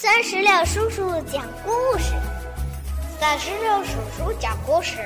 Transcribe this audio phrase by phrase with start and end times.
[0.00, 2.12] 三十六叔叔讲故事，
[3.18, 4.96] 三十六叔叔讲故事，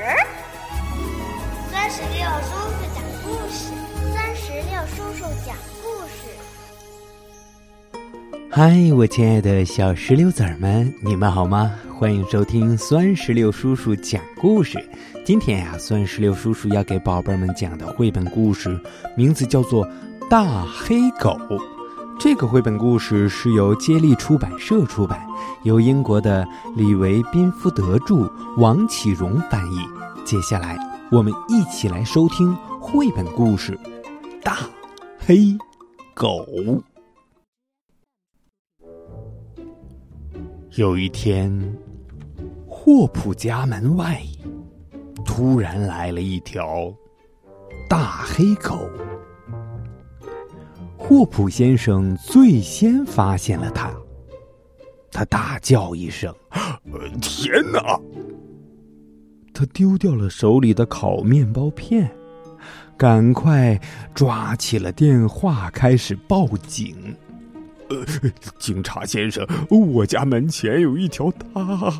[1.71, 3.73] 三十六叔叔讲故事，
[4.15, 6.29] 三十六叔叔讲故事。
[8.51, 11.73] 嗨，我亲爱的小石榴籽儿们，你们好吗？
[11.99, 14.79] 欢迎收听酸石榴叔叔讲故事。
[15.25, 18.79] 今天呀，酸石榴叔叔要给宝贝们讲的绘本故事，
[19.17, 19.87] 名字叫做
[20.29, 21.31] 《大黑狗》。
[22.19, 25.27] 这个绘本故事是由接力出版社出版，
[25.65, 29.79] 由英国的李维宾福德著，王启荣翻译。
[30.25, 30.79] 接下来，
[31.11, 33.73] 我们一起来收听绘本故事
[34.43, 34.59] 《大
[35.19, 35.57] 黑
[36.15, 36.47] 狗》。
[40.77, 41.77] 有一天，
[42.67, 44.23] 霍普家门外
[45.25, 46.93] 突然来了一条
[47.89, 48.89] 大黑狗。
[51.05, 53.93] 霍普先生最先发现了他，
[55.11, 56.33] 他大叫一声
[57.21, 58.01] ：“天哪！”
[59.53, 62.09] 他丢掉了手里的烤面包片，
[62.97, 63.79] 赶快
[64.15, 66.95] 抓起了电话，开始报警。
[67.91, 68.07] 呃，
[68.61, 71.93] 警察先生，我家门前有一条大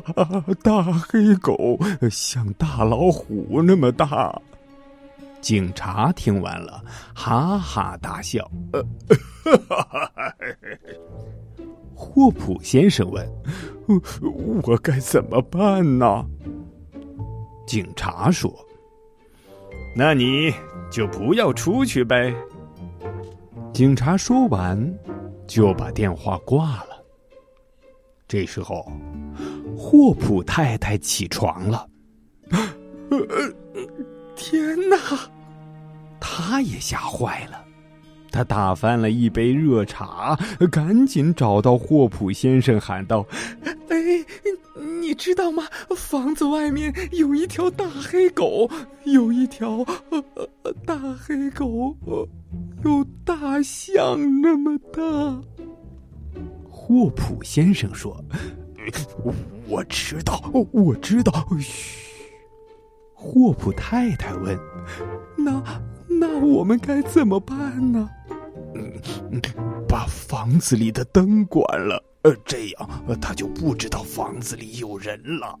[0.63, 1.77] 大黑狗，
[2.09, 4.41] 像大老虎那么大。
[5.43, 6.81] 警察听完了，
[7.13, 8.49] 哈哈大笑。
[11.93, 13.29] 霍普先生问
[14.63, 16.25] ：“我该怎么办呢？”
[17.67, 18.49] 警察说
[19.95, 20.53] ：“那你
[20.89, 22.33] 就不要出去呗。”
[23.73, 24.97] 警察说完，
[25.45, 27.03] 就把电话挂了。
[28.29, 28.89] 这时候，
[29.77, 31.85] 霍普太太起床了。
[34.35, 34.97] 天哪！
[36.35, 37.63] 他也吓坏了，
[38.31, 40.35] 他打翻了一杯热茶，
[40.71, 43.23] 赶紧找到霍普先生，喊道
[43.89, 44.25] ：“哎，
[44.99, 45.63] 你知道吗？
[45.95, 48.67] 房子外面有一条大黑狗，
[49.03, 49.85] 有一条
[50.87, 51.95] 大黑狗，
[52.83, 55.01] 有大象那么大。”
[56.67, 58.19] 霍普先生说
[59.69, 60.41] ：“我知道，
[60.71, 62.01] 我知道。”嘘。
[63.13, 64.57] 霍普太太问
[65.37, 65.63] ：“那
[66.23, 68.09] 那我们该怎么办呢
[69.89, 72.89] ？”“把房子里的灯关了，呃，这样
[73.21, 75.59] 他就不知道房子里有人了。”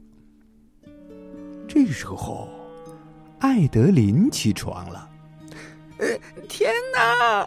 [1.67, 2.47] 这时候，
[3.39, 5.09] 艾德琳起床了。
[5.99, 6.07] “呃，
[6.47, 7.45] 天哪！”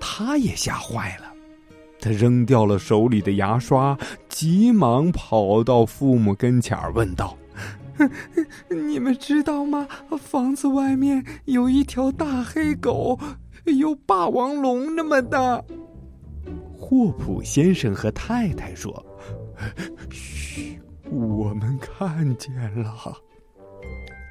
[0.00, 1.32] 他也吓坏了，
[2.00, 3.96] 他扔掉了手里的牙刷，
[4.28, 7.38] 急忙跑到父母跟前儿问道。
[8.74, 9.86] 你们知道吗？
[10.18, 13.18] 房子外面有一条大黑狗，
[13.64, 15.62] 有霸王龙那么大。
[16.76, 19.04] 霍普先生和太太说
[20.10, 20.78] ：“嘘，
[21.10, 23.16] 我们看见了。”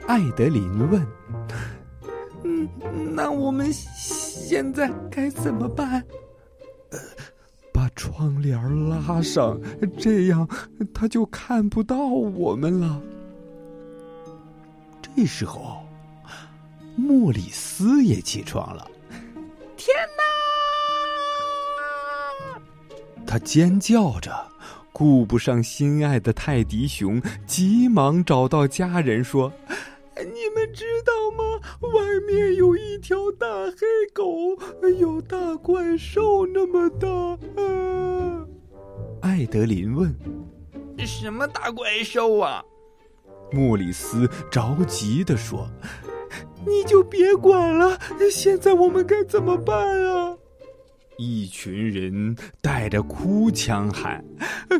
[0.07, 1.05] 艾德琳问
[2.43, 2.67] ：“嗯，
[3.15, 6.03] 那我们现在该怎么办？”
[6.91, 6.99] 呃，
[7.73, 9.59] 把窗帘拉上，
[9.97, 10.47] 这样
[10.93, 13.01] 他就看不到我们了。
[15.15, 15.85] 这时候，
[16.95, 18.89] 莫里斯也起床了。
[19.77, 20.23] 天哪！
[23.25, 24.31] 他尖叫着，
[24.91, 29.53] 顾不上心爱的泰迪熊，急忙找到家人说
[30.17, 31.43] ：“你们知道吗？
[31.93, 34.57] 外面有一条大黑狗，
[34.99, 37.07] 有大怪兽那么大。”
[37.61, 38.45] 啊！
[39.21, 40.13] 艾德林问
[41.05, 42.63] ：“什么大怪兽啊？”
[43.53, 45.69] 莫里斯着急的说
[46.65, 47.99] ：“你就别管了，
[48.31, 50.35] 现在我们该怎么办啊？”
[51.19, 54.25] 一群人带着哭腔喊：“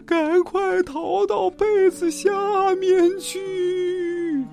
[0.08, 4.44] 赶快逃到被子下面去！”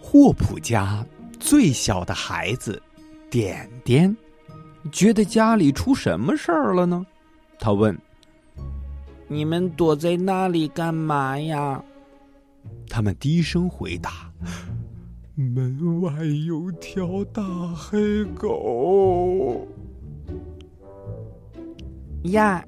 [0.00, 1.06] 霍普家
[1.38, 2.82] 最小的孩子
[3.30, 4.14] 点点
[4.90, 7.06] 觉得家里出什么事儿了呢？
[7.60, 7.96] 他问。
[9.32, 11.82] 你们躲在那里干嘛呀？
[12.86, 14.30] 他们低声回答
[15.34, 16.12] ：“门外
[16.46, 17.42] 有条大
[17.74, 19.66] 黑狗。”
[22.24, 22.62] 呀，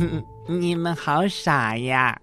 [0.46, 2.20] 你们好傻呀！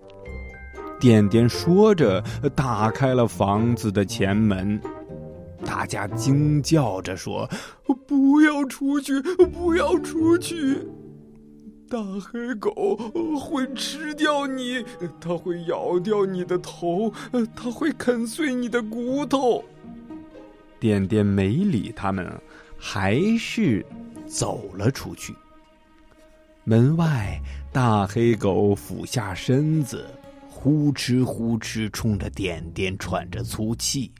[1.00, 2.24] 点点说着，
[2.56, 4.80] 打开了房子的前门。
[5.66, 7.50] 大家惊叫着说
[8.08, 9.20] ：“不要出去！
[9.52, 10.78] 不要出去！”
[11.90, 12.98] 大黑狗
[13.40, 14.84] 会吃掉你，
[15.22, 17.14] 它会咬掉你的头，
[17.56, 19.64] 它会啃碎你的骨头。
[20.80, 22.30] 点点没理他们，
[22.78, 23.86] 还是
[24.26, 25.34] 走了出去。
[26.66, 27.42] 门外，
[27.72, 30.06] 大黑狗俯下身子，
[30.50, 34.12] 呼哧呼哧冲着点点喘着粗气。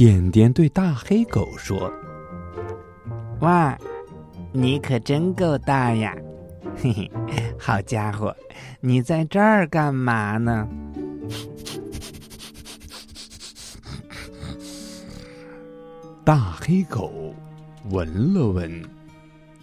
[0.00, 1.92] 点点对大黑狗说
[3.40, 3.76] ：“哇，
[4.50, 6.16] 你可真够大呀！
[6.74, 7.10] 嘿嘿，
[7.58, 8.34] 好家伙，
[8.80, 10.66] 你在这儿干嘛呢？”
[16.24, 17.34] 大黑狗
[17.90, 18.82] 闻了闻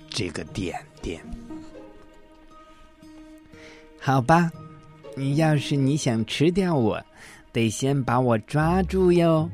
[0.07, 1.19] 这个点点，
[3.99, 4.51] 好吧，
[5.15, 7.03] 你要是你想吃掉我，
[7.51, 9.49] 得先把我抓住哟。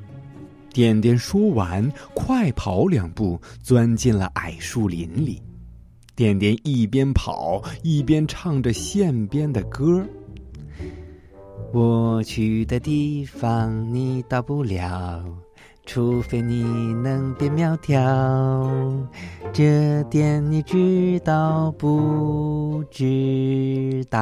[0.73, 5.41] 点点说完，快跑两步，钻进了矮树林里。
[6.15, 10.03] 点点一边跑一边唱着线编的歌
[11.71, 15.23] ：“我去的地方你到不了。”
[15.85, 16.63] 除非你
[17.03, 18.01] 能变苗条，
[19.51, 24.17] 这点你知道不知道？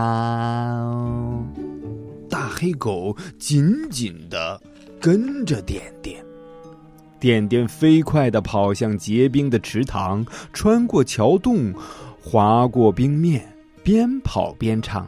[2.27, 4.59] 大黑狗紧紧的
[5.00, 6.25] 跟着点点，
[7.21, 11.71] 点点飞快地跑向结冰的池塘，穿过桥洞，
[12.19, 13.47] 滑过冰面，
[13.83, 15.07] 边跑边唱。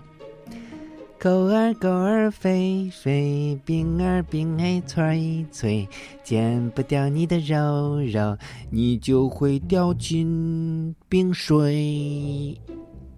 [1.19, 5.88] 狗儿狗儿飞飞，冰儿冰儿脆脆，
[6.24, 8.38] 剪不掉你的肉肉，
[8.69, 12.56] 你就会掉进冰水。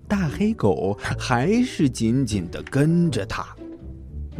[0.07, 3.45] 大黑狗还是紧紧的跟着他。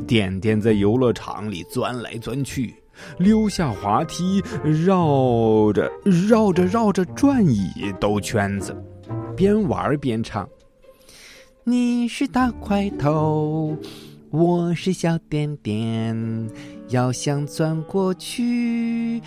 [0.07, 2.73] 点点在游乐场里钻来钻去，
[3.17, 8.75] 溜下滑梯，绕着绕着绕着转椅兜圈子，
[9.35, 10.47] 边玩边唱。
[11.63, 13.75] 你是大块头，
[14.29, 16.49] 我是小点点。
[16.89, 19.19] 要想钻过去，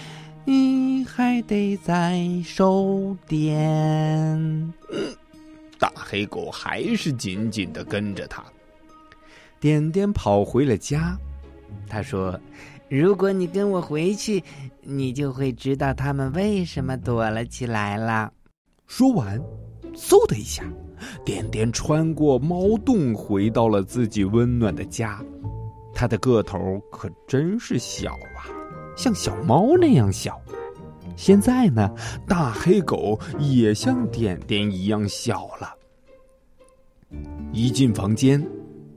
[0.44, 4.72] 你还得再收点。
[5.76, 8.44] 大黑狗还是紧紧的跟着他。
[9.58, 11.18] 点点跑回了家，
[11.88, 12.38] 他说
[12.88, 14.42] ：“如果你跟我回去，
[14.82, 18.32] 你就会知道他们为什么躲了起来了。”
[18.86, 19.38] 说完，
[19.94, 20.64] 嗖的一下。
[21.24, 25.24] 点点穿过猫洞，回到了自己温暖的家。
[25.94, 26.58] 它的个头
[26.90, 28.50] 可真是小啊，
[28.96, 30.40] 像小猫那样小。
[31.14, 31.88] 现在呢，
[32.26, 35.72] 大黑狗也像点点一样小了。
[37.52, 38.44] 一进房间，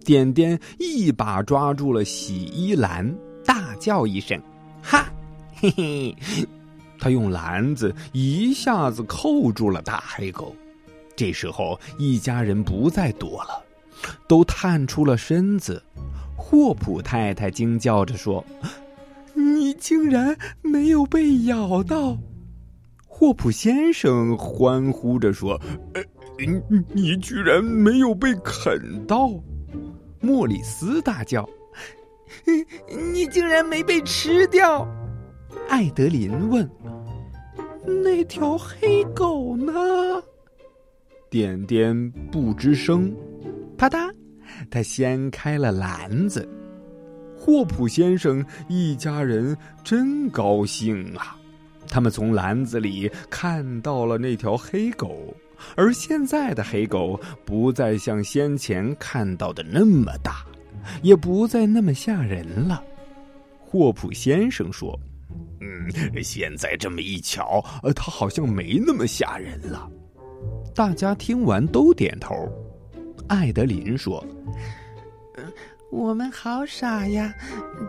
[0.04, 3.16] 点点一把抓住了洗衣篮，
[3.46, 4.42] 大叫一声
[4.82, 5.06] ：“哈，
[5.56, 6.16] 嘿嘿！”
[7.00, 10.56] 他用篮子一下子扣住了大黑狗。
[11.16, 13.64] 这时候，一家人不再躲了，
[14.28, 15.82] 都探出了身子。
[16.36, 18.44] 霍普太太惊叫着说
[19.36, 22.18] ：“你竟然没有被咬到！”
[23.06, 25.60] 霍普先生欢呼着说
[25.94, 26.04] ：“呃，
[26.40, 29.30] 你你居然没有被啃到！”
[30.20, 31.48] 莫里斯大叫
[33.14, 34.88] ：“你竟然没被吃掉！”
[35.68, 36.70] 艾德林问
[38.04, 39.74] ：“那条黑狗呢？”
[41.30, 43.16] 点点不吱声，
[43.78, 44.14] 啪嗒，
[44.70, 46.48] 他掀开了篮子。
[47.38, 51.38] 霍普先生一家人真高兴啊！
[51.88, 55.36] 他们从篮子里看到了那条黑狗，
[55.76, 60.46] 而现在的黑狗不再像先前看到的那么大，
[61.02, 62.84] 也不再那么吓人了。
[63.60, 65.00] 霍普先生说
[65.62, 69.90] ：“嗯，现在这么一瞧，呃，它好像没那么吓人了。”
[70.76, 72.34] 大家听完都点头。
[73.28, 74.26] 艾德琳说
[75.92, 77.34] ：“我们好傻呀，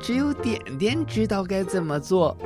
[0.01, 2.37] 只有点点知道该怎么做。”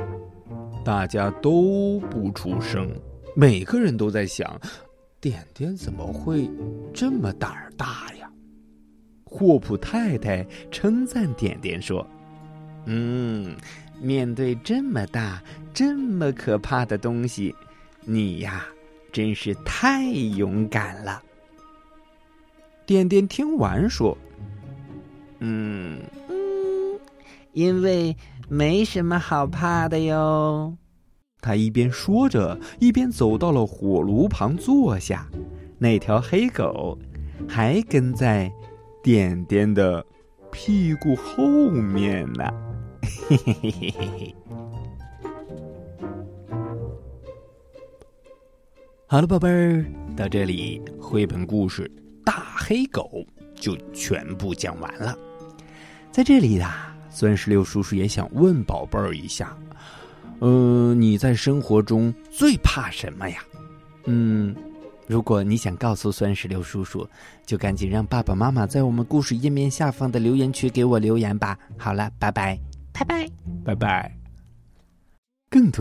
[0.83, 2.89] 大家都不出声，
[3.35, 4.59] 每个人都在想：
[5.19, 6.49] 点点怎么会
[6.93, 8.16] 这么胆儿大呀？
[9.29, 12.05] 霍普太太称赞点点说
[12.87, 13.55] ：“嗯，
[14.01, 15.43] 面对这么大、
[15.73, 17.53] 这么可怕的东西，
[18.05, 18.65] 你呀。”
[19.09, 21.23] 真是太勇敢了。
[22.85, 24.15] 点点听完说
[25.39, 26.99] ：“嗯嗯，
[27.53, 28.15] 因为
[28.47, 30.75] 没什么好怕的哟。”
[31.41, 35.27] 他一边说着，一边走到了火炉旁坐下。
[35.79, 36.95] 那条黑狗
[37.47, 38.51] 还跟在
[39.07, 40.05] 点点的
[40.51, 42.43] 屁股后面呢。
[43.29, 44.35] 嘿嘿嘿嘿嘿嘿。
[49.07, 49.85] 好了，宝贝儿，
[50.17, 51.89] 到这里绘本故事
[52.25, 53.09] 《大黑狗》
[53.55, 55.17] 就全部讲完了。
[56.11, 59.57] 在这里呀，钻石六叔叔也想问宝贝儿一下，
[60.39, 63.37] 呃，你在生活中最怕什么呀？
[64.03, 64.53] 嗯，
[65.07, 67.07] 如果你想告诉酸石榴叔叔，
[67.45, 71.57] 就赶紧让爸爸妈妈在我们故事页面下方的留言区给我留言吧。
[71.77, 72.59] 好了，拜拜，
[72.91, 73.27] 拜拜，
[73.63, 74.13] 拜拜。
[75.49, 75.75] 更多